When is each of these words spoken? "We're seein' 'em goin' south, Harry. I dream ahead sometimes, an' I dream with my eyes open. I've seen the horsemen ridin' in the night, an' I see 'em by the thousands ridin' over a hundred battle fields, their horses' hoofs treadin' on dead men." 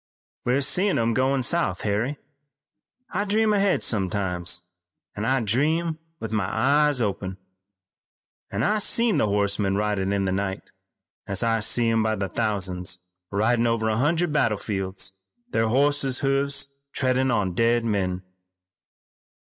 "We're 0.45 0.61
seein' 0.61 0.97
'em 0.97 1.13
goin' 1.13 1.43
south, 1.43 1.81
Harry. 1.81 2.17
I 3.11 3.23
dream 3.23 3.53
ahead 3.53 3.83
sometimes, 3.83 4.63
an' 5.15 5.25
I 5.25 5.41
dream 5.41 5.99
with 6.19 6.31
my 6.31 6.47
eyes 6.51 7.03
open. 7.03 7.37
I've 8.51 8.81
seen 8.81 9.19
the 9.19 9.27
horsemen 9.27 9.75
ridin' 9.75 10.11
in 10.11 10.25
the 10.25 10.31
night, 10.31 10.71
an' 11.27 11.35
I 11.43 11.59
see 11.59 11.87
'em 11.91 12.01
by 12.01 12.15
the 12.15 12.29
thousands 12.29 12.97
ridin' 13.29 13.67
over 13.67 13.89
a 13.89 13.97
hundred 13.97 14.33
battle 14.33 14.57
fields, 14.57 15.21
their 15.51 15.67
horses' 15.67 16.21
hoofs 16.21 16.79
treadin' 16.93 17.29
on 17.29 17.53
dead 17.53 17.85
men." 17.85 18.23